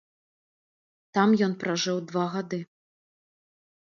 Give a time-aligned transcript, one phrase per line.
[1.17, 2.59] Там ён пражыў два гады.